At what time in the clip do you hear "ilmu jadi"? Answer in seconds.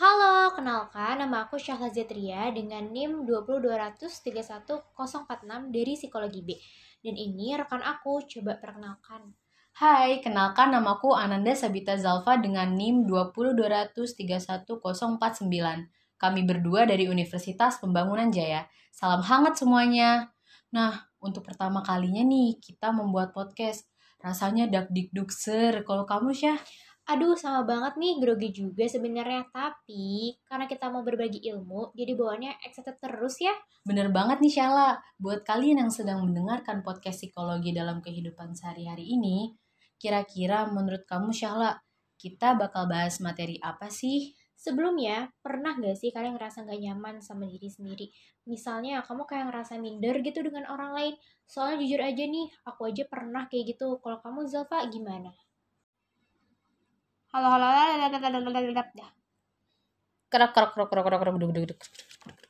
31.42-32.14